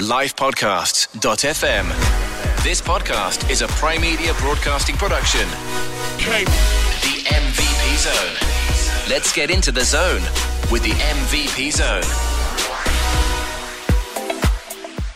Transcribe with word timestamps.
livepodcasts.fm. 0.00 1.86
This 2.62 2.80
podcast 2.80 3.50
is 3.50 3.62
a 3.62 3.68
Prime 3.68 4.00
Media 4.00 4.32
Broadcasting 4.34 4.96
production. 4.96 5.46
The 6.18 7.24
MVP 7.26 7.96
Zone. 7.98 8.36
Let's 9.10 9.32
get 9.32 9.50
into 9.50 9.72
the 9.72 9.84
zone 9.84 10.22
with 10.70 10.82
the 10.82 10.92
MVP 10.92 11.72
Zone. 11.72 12.02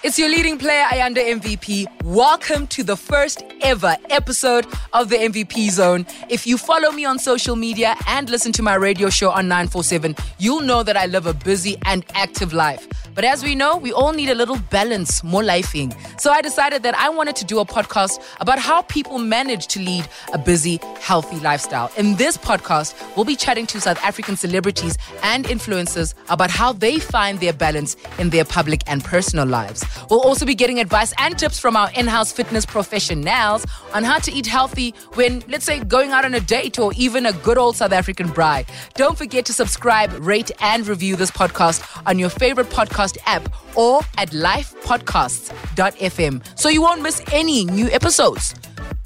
It's 0.02 0.18
your 0.18 0.28
leading 0.28 0.58
player, 0.58 0.84
Ayanda 0.84 1.40
MVP. 1.40 1.86
Welcome 2.04 2.66
to 2.66 2.82
the 2.82 2.94
first 2.94 3.42
ever 3.62 3.96
episode 4.10 4.66
of 4.92 5.08
the 5.08 5.16
MVP 5.16 5.70
Zone. 5.70 6.04
If 6.28 6.46
you 6.46 6.58
follow 6.58 6.90
me 6.90 7.06
on 7.06 7.18
social 7.18 7.56
media 7.56 7.96
and 8.06 8.28
listen 8.28 8.52
to 8.52 8.62
my 8.62 8.74
radio 8.74 9.08
show 9.08 9.30
on 9.30 9.48
947, 9.48 10.14
you'll 10.38 10.60
know 10.60 10.82
that 10.82 10.98
I 10.98 11.06
live 11.06 11.24
a 11.26 11.32
busy 11.32 11.78
and 11.86 12.04
active 12.14 12.52
life. 12.52 12.86
But 13.14 13.24
as 13.24 13.44
we 13.44 13.54
know, 13.54 13.76
we 13.76 13.92
all 13.92 14.12
need 14.12 14.28
a 14.28 14.34
little 14.34 14.58
balance, 14.70 15.22
more 15.22 15.42
lifing. 15.42 15.94
So 16.20 16.32
I 16.32 16.42
decided 16.42 16.82
that 16.82 16.96
I 16.96 17.08
wanted 17.10 17.36
to 17.36 17.44
do 17.44 17.60
a 17.60 17.64
podcast 17.64 18.20
about 18.40 18.58
how 18.58 18.82
people 18.82 19.18
manage 19.18 19.68
to 19.68 19.78
lead 19.80 20.08
a 20.32 20.38
busy, 20.38 20.80
healthy 21.00 21.38
lifestyle. 21.38 21.92
In 21.96 22.16
this 22.16 22.36
podcast, 22.36 22.94
we'll 23.14 23.24
be 23.24 23.36
chatting 23.36 23.66
to 23.66 23.80
South 23.80 24.02
African 24.02 24.36
celebrities 24.36 24.98
and 25.22 25.44
influencers 25.44 26.14
about 26.28 26.50
how 26.50 26.72
they 26.72 26.98
find 26.98 27.38
their 27.38 27.52
balance 27.52 27.96
in 28.18 28.30
their 28.30 28.44
public 28.44 28.82
and 28.88 29.04
personal 29.04 29.46
lives. 29.46 29.84
We'll 30.10 30.22
also 30.22 30.44
be 30.44 30.56
getting 30.56 30.80
advice 30.80 31.14
and 31.18 31.38
tips 31.38 31.60
from 31.60 31.76
our 31.76 31.92
in 31.92 32.08
house 32.08 32.32
fitness 32.32 32.66
professionals 32.66 33.64
on 33.92 34.02
how 34.02 34.18
to 34.18 34.32
eat 34.32 34.46
healthy 34.46 34.92
when, 35.14 35.44
let's 35.48 35.64
say, 35.64 35.78
going 35.78 36.10
out 36.10 36.24
on 36.24 36.34
a 36.34 36.40
date 36.40 36.80
or 36.80 36.92
even 36.96 37.26
a 37.26 37.32
good 37.32 37.58
old 37.58 37.76
South 37.76 37.92
African 37.92 38.28
braai. 38.28 38.66
Don't 38.94 39.16
forget 39.16 39.44
to 39.46 39.52
subscribe, 39.52 40.10
rate, 40.18 40.50
and 40.60 40.88
review 40.88 41.14
this 41.14 41.30
podcast 41.30 42.02
on 42.06 42.18
your 42.18 42.30
favorite 42.30 42.70
podcast 42.70 43.03
app 43.26 43.48
or 43.76 44.00
at 44.18 44.30
lifepodcasts.fm 44.30 46.42
so 46.58 46.68
you 46.68 46.82
won't 46.82 47.02
miss 47.02 47.22
any 47.32 47.64
new 47.64 47.88
episodes. 47.90 48.54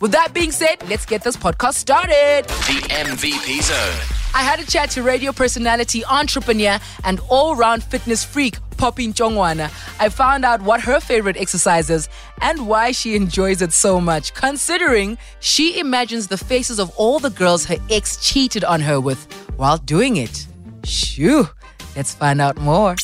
With 0.00 0.12
that 0.12 0.33
being 0.33 0.53
said, 0.53 0.77
let's 0.89 1.05
get 1.05 1.25
this 1.25 1.36
podcast 1.36 1.75
started. 1.75 2.45
The 2.47 2.81
MVP 2.89 3.61
Zone. 3.62 4.14
I 4.34 4.42
had 4.42 4.61
a 4.61 4.64
chat 4.64 4.91
to 4.91 5.03
radio 5.03 5.33
personality, 5.33 6.05
entrepreneur, 6.05 6.78
and 7.03 7.19
all 7.28 7.56
round 7.56 7.83
fitness 7.83 8.22
freak, 8.25 8.59
Poppy 8.77 9.09
Ntshongwana. 9.09 9.72
I 9.98 10.09
found 10.09 10.44
out 10.44 10.62
what 10.62 10.81
her 10.83 11.00
favorite 11.00 11.37
exercise 11.37 11.91
is 11.91 12.09
and 12.41 12.69
why 12.69 12.92
she 12.92 13.17
enjoys 13.17 13.61
it 13.62 13.72
so 13.72 14.00
much, 14.00 14.34
considering 14.34 15.19
she 15.41 15.81
imagines 15.81 16.28
the 16.28 16.39
faces 16.39 16.78
of 16.78 16.91
all 16.97 17.19
the 17.19 17.31
girls 17.31 17.65
her 17.65 17.78
ex 17.91 18.19
cheated 18.25 18.62
on 18.62 18.81
her 18.83 19.00
with 19.00 19.27
while 19.56 19.78
doing 19.78 20.19
it. 20.19 20.47
Shoo, 20.84 21.48
let's 21.97 22.15
find 22.15 22.41
out 22.41 22.56
more. 22.59 22.94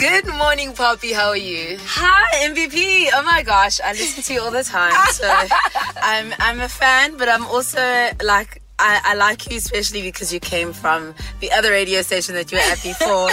Good 0.00 0.26
morning, 0.38 0.72
Poppy. 0.72 1.12
How 1.12 1.28
are 1.28 1.36
you? 1.36 1.76
Hi, 1.84 2.48
MVP. 2.48 3.08
Oh 3.12 3.22
my 3.22 3.42
gosh, 3.42 3.80
I 3.84 3.92
listen 3.92 4.22
to 4.24 4.32
you 4.32 4.40
all 4.40 4.50
the 4.50 4.64
time. 4.64 4.94
So 5.12 5.28
I'm 6.02 6.32
I'm 6.38 6.60
a 6.60 6.68
fan, 6.70 7.18
but 7.18 7.28
I'm 7.28 7.44
also 7.46 8.08
like 8.22 8.62
I, 8.78 9.00
I 9.04 9.14
like 9.14 9.50
you 9.50 9.58
especially 9.58 10.00
because 10.00 10.32
you 10.32 10.40
came 10.40 10.72
from 10.72 11.14
the 11.40 11.52
other 11.52 11.70
radio 11.70 12.00
station 12.00 12.34
that 12.34 12.50
you 12.50 12.56
were 12.56 12.64
at 12.64 12.82
before. 12.82 13.28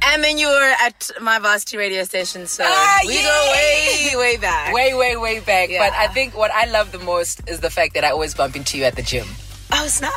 and 0.04 0.24
then 0.24 0.36
you 0.36 0.48
were 0.48 0.74
at 0.82 1.10
my 1.20 1.38
varsity 1.38 1.76
radio 1.76 2.02
station, 2.02 2.48
so 2.48 2.64
Ah, 2.66 2.98
we 3.06 3.14
yeah. 3.14 3.22
go 3.22 3.52
way, 3.52 4.16
way 4.16 4.36
back. 4.38 4.74
Way, 4.74 4.94
way, 4.94 5.16
way 5.16 5.38
back. 5.40 5.70
Yeah. 5.70 5.88
But 5.88 5.96
I 5.96 6.08
think 6.08 6.36
what 6.36 6.50
I 6.50 6.64
love 6.66 6.90
the 6.90 6.98
most 6.98 7.48
is 7.48 7.60
the 7.60 7.70
fact 7.70 7.94
that 7.94 8.02
I 8.02 8.10
always 8.10 8.34
bump 8.34 8.56
into 8.56 8.78
you 8.78 8.84
at 8.84 8.96
the 8.96 9.02
gym. 9.02 9.28
Oh 9.74 9.86
snap! 9.86 10.12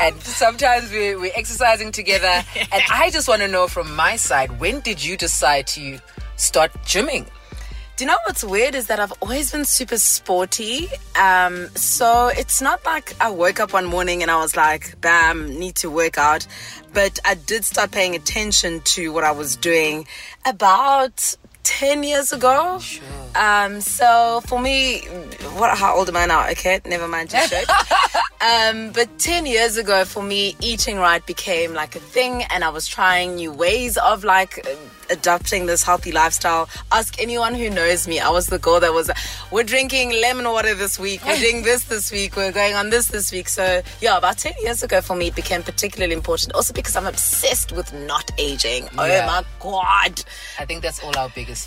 And 0.00 0.20
sometimes 0.22 0.90
we, 0.92 1.16
we're 1.16 1.32
exercising 1.34 1.92
together. 1.92 2.26
and 2.72 2.82
I 2.92 3.10
just 3.10 3.26
want 3.26 3.42
to 3.42 3.48
know 3.48 3.66
from 3.66 3.94
my 3.96 4.16
side, 4.16 4.60
when 4.60 4.80
did 4.80 5.02
you 5.02 5.16
decide 5.16 5.66
to 5.68 5.98
start 6.36 6.72
gymming? 6.84 7.26
Do 7.96 8.04
you 8.04 8.10
know 8.12 8.18
what's 8.26 8.44
weird 8.44 8.76
is 8.76 8.86
that 8.86 9.00
I've 9.00 9.12
always 9.20 9.50
been 9.50 9.64
super 9.64 9.98
sporty. 9.98 10.86
Um, 11.20 11.68
so 11.74 12.28
it's 12.28 12.62
not 12.62 12.84
like 12.84 13.12
I 13.20 13.28
woke 13.28 13.58
up 13.58 13.72
one 13.72 13.86
morning 13.86 14.22
and 14.22 14.30
I 14.30 14.36
was 14.36 14.54
like, 14.54 15.00
bam, 15.00 15.58
need 15.58 15.74
to 15.76 15.90
work 15.90 16.16
out. 16.16 16.46
But 16.94 17.18
I 17.24 17.34
did 17.34 17.64
start 17.64 17.90
paying 17.90 18.14
attention 18.14 18.82
to 18.94 19.12
what 19.12 19.24
I 19.24 19.32
was 19.32 19.56
doing 19.56 20.06
about 20.46 21.34
10 21.68 22.02
years 22.02 22.32
ago. 22.32 22.80
Um, 23.36 23.80
so 23.82 24.40
for 24.46 24.58
me, 24.58 25.00
what, 25.58 25.76
how 25.76 25.94
old 25.94 26.08
am 26.08 26.16
I 26.16 26.24
now? 26.24 26.48
Okay, 26.50 26.80
never 26.86 27.06
mind, 27.06 27.30
just 27.30 27.52
joke. 27.52 27.68
Um, 28.40 28.92
but 28.92 29.18
10 29.18 29.46
years 29.46 29.76
ago, 29.76 30.04
for 30.04 30.22
me, 30.22 30.54
eating 30.60 30.98
right 30.98 31.24
became 31.26 31.74
like 31.74 31.96
a 31.96 31.98
thing, 31.98 32.44
and 32.44 32.62
I 32.62 32.68
was 32.68 32.86
trying 32.86 33.34
new 33.34 33.50
ways 33.50 33.96
of 33.96 34.22
like 34.22 34.64
adopting 35.10 35.66
this 35.66 35.82
healthy 35.82 36.12
lifestyle. 36.12 36.68
Ask 36.92 37.20
anyone 37.20 37.54
who 37.56 37.68
knows 37.68 38.06
me. 38.06 38.20
I 38.20 38.30
was 38.30 38.46
the 38.46 38.60
girl 38.60 38.78
that 38.78 38.92
was, 38.92 39.10
we're 39.50 39.64
drinking 39.64 40.12
lemon 40.20 40.44
water 40.44 40.74
this 40.76 41.00
week, 41.00 41.24
we're 41.24 41.38
doing 41.38 41.62
this 41.62 41.84
this 41.84 42.12
week, 42.12 42.36
we're 42.36 42.52
going 42.52 42.74
on 42.74 42.90
this 42.90 43.08
this 43.08 43.32
week. 43.32 43.48
So, 43.48 43.82
yeah, 44.00 44.16
about 44.16 44.38
10 44.38 44.52
years 44.62 44.84
ago, 44.84 45.00
for 45.00 45.16
me, 45.16 45.28
it 45.28 45.34
became 45.34 45.64
particularly 45.64 46.14
important. 46.14 46.52
Also, 46.52 46.72
because 46.72 46.94
I'm 46.94 47.06
obsessed 47.06 47.72
with 47.72 47.92
not 47.92 48.30
aging. 48.38 48.84
Yeah. 48.94 49.24
Oh 49.24 49.26
my 49.26 49.44
God. 49.58 50.22
I 50.60 50.64
think 50.64 50.82
that's 50.82 51.02
all 51.02 51.16
our 51.18 51.28
biggest 51.30 51.57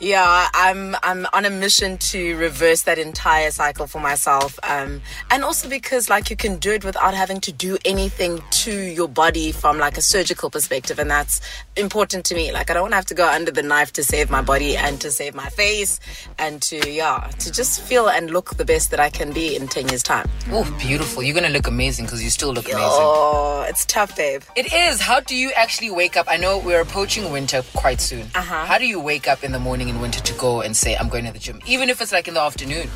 Yeah, 0.00 0.48
I'm 0.54 0.96
I'm 1.02 1.26
on 1.32 1.44
a 1.44 1.50
mission 1.50 1.98
to 2.12 2.36
reverse 2.36 2.82
that 2.82 2.98
entire 2.98 3.50
cycle 3.50 3.86
for 3.86 4.00
myself, 4.00 4.58
um, 4.62 5.02
and 5.30 5.44
also 5.44 5.68
because 5.68 6.08
like 6.08 6.30
you 6.30 6.36
can 6.36 6.58
do 6.58 6.70
it 6.72 6.84
without 6.84 7.14
having 7.14 7.40
to 7.40 7.52
do 7.52 7.76
anything 7.84 8.42
to 8.62 8.72
your 8.72 9.08
body 9.08 9.52
from 9.52 9.78
like 9.78 9.96
a 9.98 10.02
surgical 10.02 10.50
perspective, 10.50 10.98
and 10.98 11.10
that's 11.10 11.40
important 11.76 12.24
to 12.26 12.34
me. 12.34 12.52
Like 12.52 12.70
I 12.70 12.74
don't 12.74 12.82
want 12.82 12.92
to 12.92 12.96
have 12.96 13.06
to 13.06 13.14
go 13.14 13.28
under 13.28 13.50
the 13.50 13.62
knife 13.62 13.92
to 13.94 14.04
save 14.04 14.30
my 14.30 14.42
body 14.42 14.76
and 14.76 15.00
to 15.00 15.10
save 15.10 15.34
my 15.34 15.48
face, 15.48 15.98
and 16.38 16.62
to 16.62 16.90
yeah 16.90 17.30
to 17.40 17.50
just 17.50 17.80
feel 17.80 18.08
and 18.08 18.30
look 18.30 18.56
the 18.56 18.64
best 18.64 18.90
that 18.90 19.00
I 19.00 19.10
can 19.10 19.32
be 19.32 19.56
in 19.56 19.68
ten 19.68 19.88
years 19.88 20.02
time. 20.02 20.28
Oh, 20.50 20.64
beautiful. 20.78 21.22
You're 21.22 21.34
going 21.34 21.46
to 21.46 21.52
look 21.52 21.66
amazing 21.66 22.06
because 22.06 22.22
you 22.22 22.30
still 22.30 22.52
look 22.52 22.66
amazing. 22.66 22.80
Oh, 22.82 23.64
it's 23.68 23.84
tough, 23.84 24.16
babe. 24.16 24.42
It 24.56 24.72
is. 24.72 25.00
How 25.00 25.20
do 25.20 25.36
you 25.36 25.52
actually 25.52 25.90
wake 25.90 26.16
up? 26.16 26.26
I 26.28 26.36
know 26.36 26.58
we're 26.58 26.80
approaching 26.80 27.30
winter 27.30 27.62
quite 27.74 28.00
soon. 28.00 28.26
Uh-huh. 28.34 28.64
How 28.64 28.78
do 28.78 28.86
you 28.86 29.00
wake 29.00 29.28
up 29.28 29.39
in 29.42 29.52
the 29.52 29.58
morning 29.58 29.88
in 29.88 30.00
winter 30.00 30.20
to 30.20 30.34
go 30.34 30.60
and 30.60 30.76
say, 30.76 30.96
I'm 30.96 31.08
going 31.08 31.24
to 31.24 31.32
the 31.32 31.38
gym? 31.38 31.60
Even 31.66 31.88
if 31.88 32.00
it's 32.00 32.12
like 32.12 32.28
in 32.28 32.34
the 32.34 32.40
afternoon. 32.40 32.88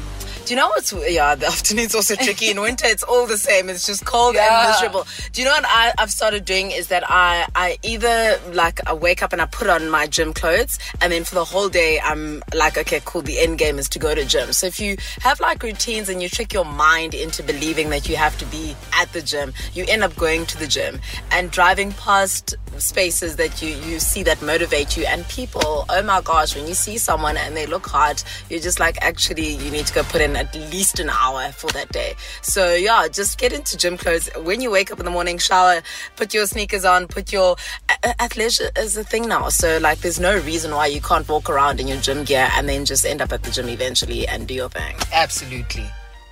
Do 0.44 0.53
you 0.53 0.56
know 0.60 0.69
what's 0.69 0.93
yeah? 0.93 1.34
The 1.37 1.47
afternoon's 1.55 1.94
also 1.94 2.15
tricky. 2.16 2.50
In 2.50 2.60
winter, 2.60 2.87
it's 2.87 3.03
all 3.03 3.27
the 3.27 3.38
same. 3.38 3.71
It's 3.71 3.87
just 3.87 4.05
cold 4.05 4.34
Yeah. 4.34 4.60
and 4.60 4.71
miserable. 4.72 5.06
Do 5.32 5.41
you 5.41 5.49
know 5.49 5.55
what 5.55 5.65
I, 5.66 5.93
I've 5.97 6.10
started 6.10 6.44
doing 6.44 6.71
is 6.71 6.88
that 6.88 7.03
I 7.09 7.47
I 7.55 7.78
either 7.82 8.38
like 8.53 8.87
I 8.87 8.93
wake 8.93 9.22
up 9.22 9.32
and 9.32 9.41
I 9.41 9.47
put 9.47 9.69
on 9.69 9.88
my 9.88 10.06
gym 10.06 10.34
clothes, 10.34 10.78
and 11.00 11.10
then 11.10 11.25
for 11.25 11.34
the 11.34 11.44
whole 11.47 11.71
day 11.71 11.99
I'm 12.05 12.43
like, 12.55 12.77
okay, 12.77 13.00
cool. 13.06 13.22
The 13.22 13.38
end 13.38 13.56
game 13.56 13.78
is 13.78 13.88
to 13.91 13.99
go 13.99 14.15
to 14.15 14.22
gym. 14.27 14.53
So 14.53 14.66
if 14.66 14.78
you 14.81 14.99
have 15.22 15.41
like 15.41 15.62
routines 15.62 16.10
and 16.10 16.22
you 16.22 16.28
trick 16.28 16.53
your 16.53 16.66
mind 16.66 17.15
into 17.15 17.43
believing 17.43 17.88
that 17.91 18.06
you 18.06 18.16
have 18.16 18.37
to 18.38 18.44
be 18.47 18.76
at 18.93 19.11
the 19.15 19.22
gym, 19.22 19.55
you 19.72 19.87
end 19.88 20.05
up 20.05 20.15
going 20.16 20.44
to 20.47 20.59
the 20.59 20.66
gym 20.66 21.00
and 21.31 21.50
driving 21.50 21.93
past 21.93 22.55
spaces 22.76 23.37
that 23.37 23.62
you 23.62 23.71
you 23.88 23.99
see 23.99 24.22
that 24.25 24.43
motivate 24.43 24.94
you 24.97 25.06
and 25.06 25.26
people. 25.28 25.87
Oh 25.88 26.03
my 26.03 26.21
gosh, 26.21 26.55
when 26.55 26.66
you 26.66 26.75
see 26.75 26.99
someone 26.99 27.38
and 27.38 27.56
they 27.56 27.65
look 27.65 27.87
hot, 27.87 28.22
you're 28.50 28.61
just 28.61 28.78
like, 28.78 28.99
actually, 29.00 29.55
you 29.55 29.71
need 29.71 29.87
to 29.87 29.94
go 29.94 30.03
put 30.03 30.21
in 30.21 30.33
at 30.36 30.54
least 30.72 31.00
an 31.00 31.10
hour 31.10 31.52
for 31.52 31.68
that 31.68 31.92
day. 31.92 32.14
So 32.42 32.74
yeah, 32.74 33.08
just 33.08 33.38
get 33.38 33.52
into 33.52 33.76
gym 33.76 33.96
clothes. 33.96 34.28
When 34.42 34.60
you 34.60 34.70
wake 34.70 34.90
up 34.90 34.98
in 34.98 35.04
the 35.04 35.10
morning, 35.10 35.38
shower, 35.38 35.82
put 36.16 36.34
your 36.34 36.46
sneakers 36.46 36.84
on, 36.84 37.08
put 37.08 37.32
your 37.32 37.56
athleisure 38.02 38.76
is 38.78 38.96
a 38.96 39.04
thing 39.04 39.28
now. 39.28 39.48
So 39.48 39.78
like, 39.78 39.98
there's 40.00 40.20
no 40.20 40.38
reason 40.40 40.72
why 40.72 40.86
you 40.86 41.00
can't 41.00 41.28
walk 41.28 41.48
around 41.48 41.80
in 41.80 41.88
your 41.88 42.00
gym 42.00 42.24
gear 42.24 42.48
and 42.52 42.68
then 42.68 42.84
just 42.84 43.04
end 43.06 43.20
up 43.22 43.32
at 43.32 43.42
the 43.42 43.50
gym 43.50 43.68
eventually 43.68 44.26
and 44.26 44.46
do 44.46 44.54
your 44.54 44.68
thing. 44.68 44.96
Absolutely. 45.12 45.86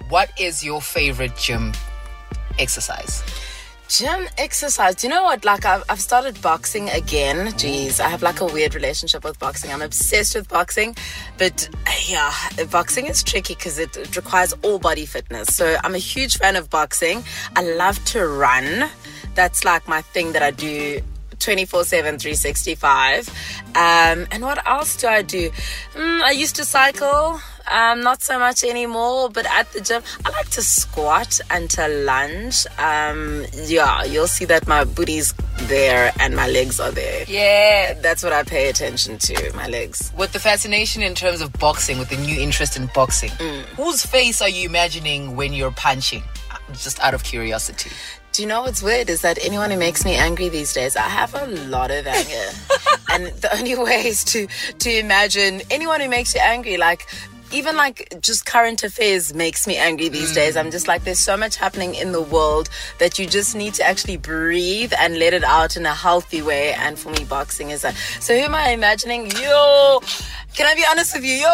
What 0.09 0.31
is 0.39 0.63
your 0.63 0.81
favorite 0.81 1.37
gym 1.37 1.73
exercise? 2.59 3.23
Gym 3.93 4.27
exercise. 4.39 4.95
Do 4.95 5.07
you 5.07 5.13
know 5.13 5.23
what? 5.23 5.45
Like, 5.45 5.67
I've, 5.67 5.85
I've 5.87 6.01
started 6.01 6.41
boxing 6.41 6.89
again. 6.89 7.49
Jeez, 7.49 8.01
I 8.01 8.09
have 8.09 8.23
like 8.23 8.41
a 8.41 8.47
weird 8.47 8.75
relationship 8.75 9.23
with 9.23 9.39
boxing. 9.39 9.71
I'm 9.71 9.83
obsessed 9.83 10.35
with 10.35 10.49
boxing, 10.49 10.97
but 11.37 11.69
yeah, 12.09 12.33
boxing 12.71 13.07
is 13.07 13.23
tricky 13.23 13.55
because 13.55 13.79
it, 13.79 13.95
it 13.99 14.17
requires 14.17 14.55
all 14.63 14.79
body 14.79 15.05
fitness. 15.05 15.55
So 15.55 15.77
I'm 15.85 15.95
a 15.95 15.99
huge 15.99 16.39
fan 16.39 16.57
of 16.57 16.71
boxing. 16.71 17.23
I 17.55 17.65
love 17.75 18.03
to 18.07 18.27
run. 18.27 18.89
That's 19.35 19.63
like 19.63 19.87
my 19.87 20.01
thing 20.01 20.33
that 20.33 20.43
I 20.43 20.53
do 20.53 21.03
24 21.43 21.85
7, 21.85 22.19
365. 22.19 23.29
Um, 23.75 24.27
and 24.31 24.43
what 24.43 24.67
else 24.67 24.97
do 24.97 25.09
I 25.09 25.23
do? 25.23 25.51
Mm, 25.95 26.23
I 26.23 26.31
used 26.33 26.57
to 26.57 26.65
cycle. 26.65 27.41
Um, 27.71 28.01
not 28.03 28.23
so 28.23 28.41
much 28.41 28.65
anymore, 28.65 29.31
but 29.31 29.47
at 29.47 29.71
the 29.73 29.81
gym, 29.81 30.03
I 30.27 30.31
like 30.31 30.51
to 30.51 30.63
squat 30.63 31.41
and 31.49 31.71
to 31.71 31.87
lunge. 31.87 32.67
Um, 32.77 33.47
yeah, 33.55 34.03
you'll 34.05 34.27
see 34.27 34.45
that 34.47 34.67
my 34.67 34.83
booty's 34.83 35.33
there 35.69 36.13
and 36.19 36.35
my 36.35 36.49
legs 36.49 36.81
are 36.81 36.91
there. 36.91 37.25
Yeah. 37.29 37.95
That's 37.95 38.25
what 38.25 38.33
I 38.33 38.43
pay 38.43 38.69
attention 38.69 39.17
to, 39.19 39.53
my 39.55 39.69
legs. 39.69 40.13
With 40.19 40.33
the 40.33 40.41
fascination 40.41 41.03
in 41.03 41.15
terms 41.15 41.41
of 41.41 41.53
boxing, 41.53 41.99
with 41.99 42.09
the 42.11 42.17
new 42.17 42.39
interest 42.41 42.77
in 42.77 42.87
boxing, 42.95 43.31
Mm. 43.31 43.63
whose 43.77 44.05
face 44.05 44.43
are 44.43 44.49
you 44.49 44.69
imagining 44.69 45.37
when 45.37 45.53
you're 45.53 45.71
punching? 45.73 46.25
Just 46.73 46.99
out 47.01 47.15
of 47.15 47.23
curiosity. 47.23 47.91
Do 48.33 48.41
you 48.41 48.49
know 48.49 48.63
what's 48.63 48.83
weird 48.83 49.11
is 49.11 49.21
that 49.21 49.39
anyone 49.45 49.71
who 49.71 49.77
makes 49.77 50.07
me 50.07 50.15
angry 50.15 50.49
these 50.49 50.73
days, 50.73 50.97
I 50.97 51.03
have 51.03 51.35
a 51.35 51.47
lot 51.69 51.91
of 51.91 52.07
anger. 52.07 52.57
and 53.13 53.27
the 53.27 53.55
only 53.55 53.75
way 53.77 54.07
is 54.07 54.25
to 54.25 54.47
to 54.79 54.99
imagine 54.99 55.61
anyone 55.71 56.01
who 56.01 56.09
makes 56.09 56.35
you 56.35 56.41
angry, 56.41 56.79
like 56.79 57.07
even 57.53 57.77
like 57.77 58.15
just 58.21 58.47
current 58.47 58.83
affairs 58.83 59.35
makes 59.35 59.67
me 59.67 59.77
angry 59.77 60.09
these 60.09 60.33
mm. 60.33 60.37
days. 60.37 60.57
I'm 60.57 60.71
just 60.71 60.89
like, 60.89 61.05
there's 61.05 61.19
so 61.19 61.37
much 61.37 61.57
happening 61.57 61.95
in 61.95 62.13
the 62.13 62.23
world 62.23 62.69
that 62.99 63.19
you 63.19 63.27
just 63.27 63.55
need 63.55 63.75
to 63.75 63.87
actually 63.87 64.17
breathe 64.17 64.93
and 64.99 65.19
let 65.19 65.35
it 65.35 65.45
out 65.45 65.77
in 65.77 65.85
a 65.85 65.95
healthy 65.95 66.43
way. 66.43 66.73
And 66.73 66.99
for 66.99 67.11
me, 67.11 67.25
boxing 67.25 67.71
is 67.71 67.83
that. 67.83 67.95
So 68.21 68.35
who 68.37 68.45
am 68.45 68.55
I 68.55 68.71
imagining? 68.71 69.31
Yo, 69.33 70.01
can 70.55 70.67
I 70.67 70.75
be 70.75 70.85
honest 70.91 71.15
with 71.15 71.25
you? 71.25 71.35
Yo, 71.35 71.49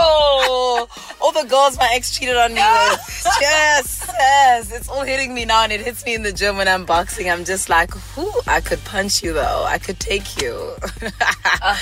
all 1.20 1.32
the 1.32 1.46
girls 1.48 1.78
my 1.78 1.88
ex 1.92 2.16
cheated 2.16 2.36
on 2.36 2.54
me 2.54 2.60
with. 2.60 3.26
Yes, 3.40 4.04
yes. 4.18 4.72
It's 4.72 4.88
all 4.88 5.02
hitting 5.02 5.34
me 5.34 5.44
now 5.44 5.62
and 5.64 5.72
it 5.72 5.80
hits 5.80 6.04
me 6.04 6.14
in 6.14 6.22
the 6.22 6.32
gym 6.32 6.56
when 6.56 6.66
I'm 6.68 6.84
boxing. 6.84 7.30
I'm 7.30 7.44
just 7.44 7.68
like, 7.68 7.92
whoo, 8.16 8.32
I 8.46 8.60
could 8.60 8.82
punch 8.84 9.22
you 9.22 9.32
though. 9.32 9.64
I 9.66 9.78
could 9.78 10.00
take 10.00 10.40
you. 10.40 10.74
uh, 11.62 11.76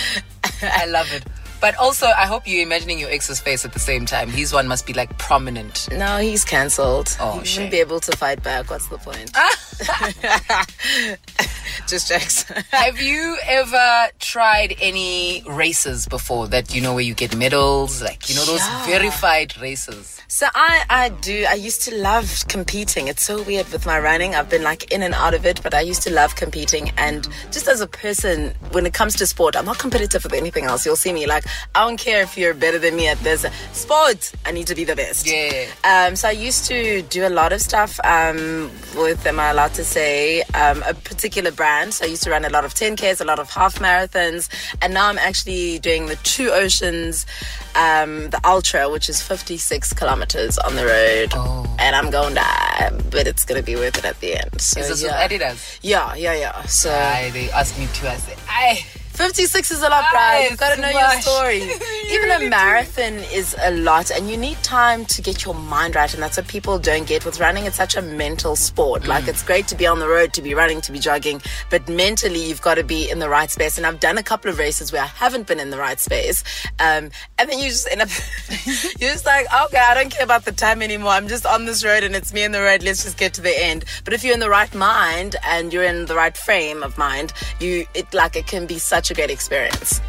I 0.62 0.86
love 0.86 1.12
it. 1.12 1.24
But 1.60 1.74
also, 1.76 2.06
I 2.06 2.26
hope 2.26 2.46
you're 2.46 2.62
imagining 2.62 2.98
your 2.98 3.10
ex's 3.10 3.40
face 3.40 3.64
at 3.64 3.72
the 3.72 3.78
same 3.78 4.04
time. 4.04 4.28
His 4.28 4.52
one 4.52 4.69
must 4.69 4.86
be 4.86 4.92
like 4.92 5.16
prominent. 5.19 5.88
No, 5.90 6.19
he's 6.19 6.44
cancelled. 6.44 7.16
Oh, 7.19 7.38
he 7.40 7.46
shouldn't 7.46 7.70
be 7.70 7.78
able 7.80 7.98
to 8.00 8.16
fight 8.16 8.42
back. 8.42 8.70
What's 8.70 8.88
the 8.88 8.98
point? 8.98 9.32
Just 11.87 12.08
jokes. 12.08 12.43
Have 12.73 13.00
you 13.00 13.37
ever 13.46 14.08
tried 14.19 14.75
any 14.81 15.44
races 15.49 16.06
before 16.06 16.49
that 16.49 16.75
you 16.75 16.81
know 16.81 16.94
where 16.94 17.05
you 17.05 17.14
get 17.14 17.37
medals, 17.37 18.02
like 18.02 18.28
you 18.28 18.34
know 18.34 18.44
those 18.44 18.61
yeah. 18.61 18.87
verified 18.87 19.56
races? 19.61 20.20
So 20.28 20.46
I 20.55 20.84
I 20.90 21.08
do. 21.11 21.46
I 21.49 21.55
used 21.55 21.82
to 21.82 21.94
love 21.94 22.44
competing. 22.49 23.08
It's 23.08 23.23
so 23.23 23.43
weird 23.43 23.69
with 23.70 23.87
my 23.87 24.00
running. 24.00 24.34
I've 24.34 24.49
been 24.49 24.62
like 24.62 24.93
in 24.93 25.02
and 25.02 25.14
out 25.14 25.34
of 25.34 25.46
it, 25.46 25.62
but 25.62 25.75
I 25.75 25.81
used 25.81 26.02
to 26.02 26.12
love 26.12 26.34
competing. 26.34 26.90
And 26.96 27.29
just 27.52 27.69
as 27.69 27.81
a 27.81 27.87
person, 27.87 28.55
when 28.72 28.87
it 28.87 28.94
comes 28.94 29.14
to 29.17 29.26
sport, 29.26 29.55
I'm 29.55 29.67
not 29.67 29.79
competitive 29.79 30.25
with 30.25 30.32
anything 30.32 30.64
else. 30.64 30.84
You'll 30.84 30.96
see 30.96 31.12
me 31.12 31.26
like 31.26 31.44
I 31.75 31.84
don't 31.84 31.99
care 31.99 32.22
if 32.22 32.37
you're 32.37 32.55
better 32.55 32.79
than 32.79 32.96
me 32.96 33.08
at 33.08 33.19
this 33.20 33.46
sport. 33.72 34.32
I 34.44 34.50
need 34.50 34.67
to 34.67 34.75
be 34.75 34.84
the 34.84 34.96
best. 34.96 35.31
Yeah. 35.31 35.67
Um. 35.84 36.17
So 36.17 36.29
I 36.29 36.32
used 36.32 36.67
to 36.67 37.02
do 37.02 37.26
a 37.26 37.31
lot 37.31 37.52
of 37.52 37.61
stuff. 37.61 38.00
Um. 38.02 38.70
With 38.96 39.26
am 39.26 39.38
I 39.38 39.52
allowed 39.66 39.74
to 39.74 39.84
say 39.84 40.42
um 40.54 40.82
a 40.86 40.94
particular 40.94 41.50
brand? 41.50 41.94
So 41.94 42.04
I 42.04 42.08
used 42.08 42.22
to 42.24 42.30
run 42.30 42.44
a 42.44 42.50
lot 42.50 42.64
of 42.64 42.74
10Ks, 42.74 43.20
a 43.20 43.24
lot 43.24 43.38
of 43.38 43.50
half 43.50 43.78
marathons. 43.78 44.48
And 44.80 44.94
now 44.94 45.08
I'm 45.08 45.18
actually 45.18 45.78
doing 45.80 46.06
the 46.06 46.16
Two 46.16 46.50
Oceans, 46.50 47.26
um, 47.74 48.30
the 48.30 48.40
Ultra, 48.44 48.88
which 48.90 49.08
is 49.08 49.20
56 49.20 49.92
kilometers 49.94 50.58
on 50.58 50.76
the 50.76 50.86
road. 50.86 51.32
Oh. 51.34 51.76
And 51.78 51.96
I'm 51.96 52.10
going 52.10 52.30
to 52.30 52.40
die, 52.40 52.90
but 53.10 53.26
it's 53.26 53.44
going 53.44 53.60
to 53.60 53.66
be 53.66 53.76
worth 53.76 53.98
it 53.98 54.04
at 54.04 54.20
the 54.20 54.36
end. 54.36 54.60
So, 54.60 54.80
is 54.80 54.88
this 54.88 55.02
yeah. 55.02 55.26
Adidas? 55.26 55.78
Yeah, 55.82 56.14
yeah, 56.14 56.34
yeah. 56.34 56.62
So 56.66 56.90
I, 56.90 57.30
they 57.30 57.50
asked 57.50 57.78
me 57.78 57.86
to, 57.86 58.10
I 58.10 58.16
said, 58.16 58.38
I 58.48 58.86
56 59.16 59.70
is 59.70 59.82
a 59.82 59.88
lot, 59.88 60.04
Brian. 60.12 60.50
You've 60.50 60.58
got 60.58 60.74
to 60.74 60.80
know 60.80 60.92
much. 60.92 61.12
your 61.12 61.20
story. 61.22 61.62
Even 62.10 62.30
a 62.30 62.50
marathon 62.50 63.14
is 63.32 63.56
a 63.62 63.70
lot, 63.70 64.10
and 64.10 64.28
you 64.28 64.36
need 64.36 64.58
time 64.62 65.06
to 65.06 65.22
get 65.22 65.42
your 65.42 65.54
mind 65.54 65.96
right. 65.96 66.12
And 66.12 66.22
that's 66.22 66.36
what 66.36 66.46
people 66.48 66.78
don't 66.78 67.06
get 67.06 67.24
with 67.24 67.40
running. 67.40 67.64
It's 67.64 67.76
such 67.76 67.96
a 67.96 68.02
mental 68.02 68.56
sport. 68.56 69.04
Mm. 69.04 69.08
Like, 69.08 69.26
it's 69.26 69.42
great 69.42 69.68
to 69.68 69.74
be 69.74 69.86
on 69.86 70.00
the 70.00 70.06
road, 70.08 70.34
to 70.34 70.42
be 70.42 70.52
running, 70.52 70.82
to 70.82 70.92
be 70.92 70.98
jogging, 70.98 71.40
but 71.70 71.88
mentally, 71.88 72.46
you've 72.46 72.60
got 72.60 72.74
to 72.74 72.84
be 72.84 73.10
in 73.10 73.18
the 73.18 73.28
right 73.28 73.50
space. 73.50 73.78
And 73.78 73.86
I've 73.86 74.00
done 74.00 74.18
a 74.18 74.22
couple 74.22 74.50
of 74.50 74.58
races 74.58 74.92
where 74.92 75.02
I 75.02 75.06
haven't 75.06 75.46
been 75.46 75.60
in 75.60 75.70
the 75.70 75.78
right 75.78 75.98
space. 75.98 76.44
Um, 76.78 77.10
and 77.38 77.48
then 77.48 77.58
you 77.58 77.70
just 77.70 77.88
end 77.90 78.02
up, 78.02 78.10
you're 78.98 79.12
just 79.12 79.24
like, 79.24 79.46
okay, 79.64 79.78
I 79.78 79.94
don't 79.94 80.10
care 80.10 80.24
about 80.24 80.44
the 80.44 80.52
time 80.52 80.82
anymore. 80.82 81.12
I'm 81.12 81.28
just 81.28 81.46
on 81.46 81.64
this 81.64 81.82
road 81.82 82.04
and 82.04 82.14
it's 82.14 82.34
me 82.34 82.42
in 82.42 82.52
the 82.52 82.60
road. 82.60 82.82
Let's 82.82 83.04
just 83.04 83.16
get 83.16 83.32
to 83.34 83.40
the 83.40 83.64
end. 83.64 83.86
But 84.04 84.12
if 84.12 84.24
you're 84.24 84.34
in 84.34 84.40
the 84.40 84.50
right 84.50 84.74
mind 84.74 85.36
and 85.46 85.72
you're 85.72 85.84
in 85.84 86.04
the 86.04 86.14
right 86.14 86.36
frame 86.36 86.82
of 86.82 86.98
mind, 86.98 87.32
you, 87.60 87.86
it 87.94 88.12
like, 88.12 88.36
it 88.36 88.46
can 88.46 88.66
be 88.66 88.78
such 88.78 89.06
such 89.06 89.17
a 89.17 89.20
great 89.20 89.31
experience. 89.31 90.00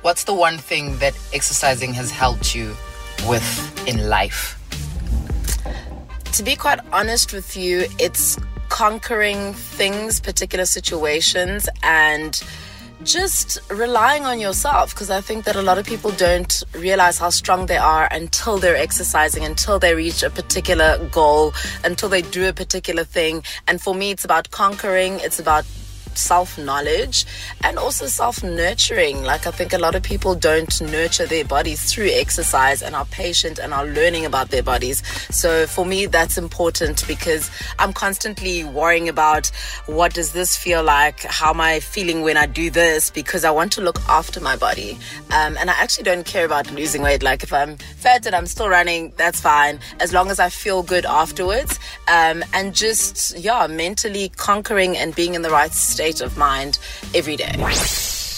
What's 0.00 0.24
the 0.24 0.32
one 0.32 0.56
thing 0.56 0.96
that 0.98 1.14
exercising 1.34 1.92
has 1.94 2.10
helped 2.10 2.54
you 2.54 2.74
with 3.28 3.46
in 3.86 4.08
life? 4.08 4.54
To 6.32 6.42
be 6.42 6.56
quite 6.56 6.80
honest 6.92 7.32
with 7.34 7.56
you, 7.56 7.86
it's 7.98 8.38
conquering 8.70 9.52
things, 9.52 10.20
particular 10.20 10.64
situations, 10.64 11.68
and 11.82 12.40
just 13.02 13.58
relying 13.70 14.24
on 14.24 14.40
yourself 14.40 14.94
because 14.94 15.10
I 15.10 15.20
think 15.20 15.44
that 15.44 15.56
a 15.56 15.62
lot 15.62 15.78
of 15.78 15.86
people 15.86 16.10
don't 16.12 16.62
realize 16.74 17.18
how 17.18 17.30
strong 17.30 17.66
they 17.66 17.76
are 17.76 18.08
until 18.10 18.58
they're 18.58 18.76
exercising, 18.76 19.44
until 19.44 19.78
they 19.78 19.94
reach 19.94 20.22
a 20.22 20.30
particular 20.30 20.98
goal, 21.12 21.52
until 21.84 22.08
they 22.08 22.22
do 22.22 22.48
a 22.48 22.52
particular 22.52 23.04
thing. 23.04 23.42
And 23.66 23.80
for 23.80 23.94
me, 23.94 24.10
it's 24.10 24.24
about 24.24 24.50
conquering, 24.50 25.20
it's 25.20 25.38
about 25.38 25.64
self 26.18 26.58
knowledge 26.58 27.24
and 27.62 27.78
also 27.78 28.06
self 28.06 28.42
nurturing. 28.42 29.22
Like, 29.22 29.46
I 29.46 29.50
think 29.50 29.72
a 29.72 29.78
lot 29.78 29.94
of 29.94 30.02
people 30.02 30.34
don't 30.34 30.80
nurture 30.80 31.26
their 31.26 31.44
bodies 31.44 31.92
through 31.92 32.10
exercise 32.12 32.82
and 32.82 32.94
are 32.94 33.04
patient 33.06 33.58
and 33.58 33.72
are 33.72 33.86
learning 33.86 34.26
about 34.26 34.50
their 34.50 34.62
bodies. 34.62 35.02
So, 35.30 35.66
for 35.66 35.84
me, 35.86 36.06
that's 36.06 36.36
important 36.36 37.06
because 37.06 37.50
I'm 37.78 37.92
constantly 37.92 38.64
worrying 38.64 39.08
about 39.08 39.50
what 39.86 40.14
does 40.14 40.32
this 40.32 40.56
feel 40.56 40.82
like? 40.82 41.22
How 41.22 41.50
am 41.50 41.60
I 41.60 41.80
feeling 41.80 42.22
when 42.22 42.36
I 42.36 42.46
do 42.46 42.70
this? 42.70 43.10
Because 43.10 43.44
I 43.44 43.50
want 43.50 43.72
to 43.72 43.80
look 43.80 44.00
after 44.08 44.40
my 44.40 44.56
body. 44.56 44.98
Um, 45.30 45.56
and 45.58 45.70
I 45.70 45.74
actually 45.74 46.04
don't 46.04 46.24
care 46.24 46.44
about 46.44 46.70
losing 46.72 47.02
weight. 47.02 47.22
Like, 47.22 47.42
if 47.42 47.52
I'm 47.52 47.76
fat 47.76 48.26
and 48.26 48.34
I'm 48.34 48.46
still 48.46 48.68
running, 48.68 49.12
that's 49.16 49.40
fine 49.40 49.78
as 50.00 50.12
long 50.12 50.30
as 50.30 50.40
I 50.40 50.48
feel 50.48 50.82
good 50.82 51.06
afterwards. 51.06 51.78
Um, 52.08 52.42
and 52.52 52.74
just, 52.74 53.36
yeah, 53.38 53.66
mentally 53.66 54.30
conquering 54.36 54.96
and 54.96 55.14
being 55.14 55.34
in 55.34 55.42
the 55.42 55.50
right 55.50 55.72
state 55.72 56.07
state 56.12 56.24
of 56.24 56.38
mind 56.38 56.78
every 57.14 57.36
day. 57.36 57.52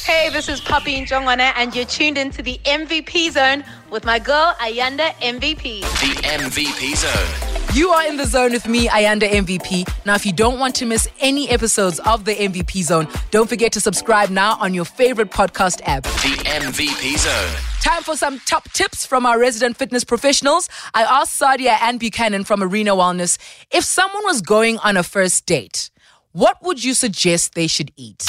Hey, 0.05 0.29
this 0.31 0.49
is 0.49 0.61
Poppy 0.61 1.01
Ntshongwana, 1.01 1.53
and 1.55 1.75
you're 1.75 1.85
tuned 1.85 2.19
into 2.19 2.43
the 2.43 2.59
MVP 2.65 3.31
Zone 3.31 3.63
with 3.91 4.05
my 4.05 4.19
girl 4.19 4.55
Ayanda 4.59 5.11
MVP. 5.21 5.81
The 5.83 6.15
MVP 6.23 6.97
Zone. 6.97 7.77
You 7.77 7.91
are 7.91 8.09
in 8.09 8.17
the 8.17 8.27
zone 8.27 8.51
with 8.51 8.67
me, 8.67 8.89
Ayanda 8.89 9.29
MVP. 9.31 9.89
Now, 10.05 10.17
if 10.17 10.27
you 10.27 10.33
don't 10.33 10.59
want 10.59 10.75
to 10.77 10.87
miss 10.87 11.07
any 11.21 11.49
episodes 11.49 12.01
of 12.01 12.25
the 12.25 12.35
MVP 12.35 12.83
Zone, 12.83 13.07
don't 13.31 13.49
forget 13.49 13.71
to 13.75 13.81
subscribe 13.81 14.31
now 14.31 14.57
on 14.59 14.75
your 14.75 14.85
favorite 14.85 15.31
podcast 15.31 15.81
app. 15.85 16.03
The 16.03 16.35
MVP 16.45 17.19
Zone. 17.19 17.63
Time 17.81 18.03
for 18.03 18.17
some 18.17 18.41
top 18.41 18.69
tips 18.73 19.07
from 19.07 19.25
our 19.25 19.39
resident 19.39 19.77
fitness 19.77 20.03
professionals. 20.03 20.69
I 20.93 21.03
asked 21.03 21.41
Sadia 21.41 21.79
and 21.83 22.01
Buchanan 22.01 22.43
from 22.43 22.65
Arena 22.65 22.97
Wellness 22.97 23.39
if 23.71 23.85
someone 23.85 24.25
was 24.25 24.43
going 24.43 24.79
on 24.79 24.97
a 24.97 25.05
first 25.05 25.47
date 25.47 25.91
what 26.33 26.63
would 26.63 26.83
you 26.83 26.95
suggest 26.95 27.55
they 27.55 27.67
should 27.67 27.91
eat? 27.97 28.25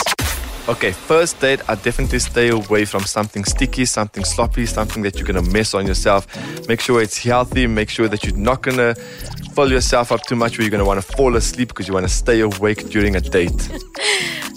Okay, 0.70 0.92
first 0.92 1.40
date, 1.42 1.60
I 1.68 1.76
definitely 1.76 2.20
stay 2.20 2.50
away 2.50 2.86
from 2.86 3.04
something 3.04 3.44
sticky, 3.44 3.86
something 3.86 4.24
sloppy, 4.24 4.66
something 4.66 5.02
that 5.04 5.16
you're 5.16 5.26
gonna 5.26 5.42
mess 5.42 5.74
on 5.74 5.88
yourself. 5.88 6.28
Make 6.68 6.82
sure 6.82 7.02
it's 7.02 7.18
healthy, 7.18 7.66
make 7.68 7.90
sure 7.90 8.08
that 8.08 8.24
you're 8.24 8.38
not 8.38 8.62
gonna 8.62 8.96
fill 9.56 9.72
yourself 9.72 10.12
up 10.12 10.22
too 10.28 10.36
much 10.36 10.58
where 10.58 10.64
you're 10.64 10.72
gonna 10.72 10.86
wanna 10.86 11.02
fall 11.02 11.36
asleep 11.36 11.70
because 11.70 11.88
you 11.88 11.94
wanna 11.94 12.08
stay 12.08 12.42
awake 12.42 12.90
during 12.90 13.16
a 13.16 13.22
date. 13.22 13.60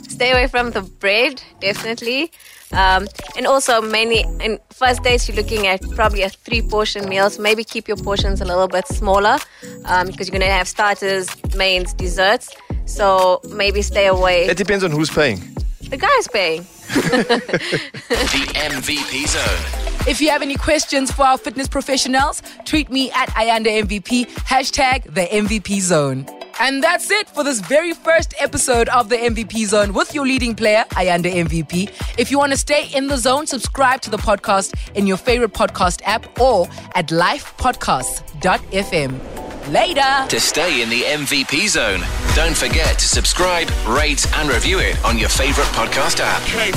stay 0.09 0.31
away 0.33 0.47
from 0.47 0.71
the 0.71 0.83
bread, 0.83 1.43
definitely. 1.61 2.31
Um, 2.73 3.07
and 3.37 3.47
also, 3.47 3.81
mainly 3.81 4.25
in 4.41 4.59
first 4.73 5.03
dates, 5.03 5.29
you're 5.29 5.37
looking 5.37 5.67
at 5.67 5.81
probably 5.93 6.23
a 6.23 6.29
three 6.29 6.63
portion 6.63 7.09
meals. 7.09 7.39
Maybe 7.39 7.63
keep 7.63 7.87
your 7.89 7.97
portions 7.97 8.41
a 8.41 8.45
little 8.45 8.69
bit 8.69 8.87
smaller 8.89 9.39
um, 9.85 10.09
because 10.09 10.29
you're 10.29 10.39
going 10.39 10.49
to 10.49 10.55
have 10.55 10.67
starters, 10.67 11.29
mains, 11.55 11.95
desserts. 11.95 12.51
So 12.87 13.41
maybe 13.51 13.83
stay 13.83 14.07
away. 14.07 14.47
It 14.47 14.57
depends 14.57 14.85
on 14.85 14.91
who's 14.91 15.11
paying. 15.11 15.41
The 15.89 15.97
guy's 15.97 16.29
paying. 16.29 16.63
the 16.85 18.53
MVP 18.55 19.27
Zone. 19.29 20.09
If 20.09 20.21
you 20.21 20.29
have 20.31 20.43
any 20.43 20.57
questions 20.57 21.11
for 21.11 21.25
our 21.25 21.39
fitness 21.39 21.67
professionals, 21.67 22.43
tweet 22.65 22.91
me 22.91 23.11
at 23.13 23.29
Ayanda 23.31 23.83
MVP, 23.85 24.27
hashtag 24.29 25.05
the 25.15 25.23
MVP 25.23 25.81
Zone. 25.81 26.27
And 26.61 26.83
that's 26.83 27.11
it 27.11 27.29
for 27.29 27.43
this 27.43 27.61
very 27.61 27.93
first 27.95 28.35
episode 28.39 28.89
of 28.91 29.09
the 29.09 29.17
MVP 29.17 29.67
Zone 29.67 29.93
with 29.93 30.15
your 30.15 30.25
leading 30.27 30.55
player, 30.55 30.85
Ayanda 30.91 31.33
MVP. 31.33 31.91
If 32.19 32.31
you 32.31 32.39
want 32.39 32.53
to 32.53 32.59
stay 32.59 32.89
in 32.95 33.09
the 33.09 33.17
zone, 33.17 33.47
subscribe 33.47 34.03
to 34.03 34.11
the 34.11 34.19
podcast 34.19 34.75
in 34.95 35.07
your 35.07 35.17
favorite 35.17 35.53
podcast 35.53 36.01
app 36.05 36.39
or 36.41 36.69
at 36.95 37.09
lifepodcasts.fm. 37.09 39.34
Later. 39.69 40.27
To 40.29 40.41
stay 40.41 40.83
in 40.83 40.89
the 40.91 41.03
MVP 41.03 41.69
zone, 41.69 42.01
don't 42.35 42.57
forget 42.57 42.99
to 42.99 43.07
subscribe, 43.07 43.71
rate, 43.87 44.27
and 44.37 44.49
review 44.49 44.81
it 44.81 44.97
on 45.05 45.17
your 45.19 45.29
favorite 45.29 45.69
podcast 45.69 46.19
app. 46.21 46.43
The 46.43 46.73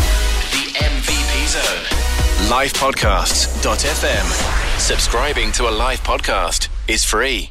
MVP 0.79 1.47
zone. 1.47 1.85
Livepodcasts.fm. 2.49 4.79
Subscribing 4.79 5.51
to 5.53 5.67
a 5.67 5.71
live 5.71 6.01
podcast 6.01 6.67
is 6.87 7.03
free. 7.03 7.49